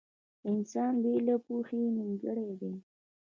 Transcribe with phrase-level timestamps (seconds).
[0.49, 2.73] •انسان بې له پوهې نيمګړی دی.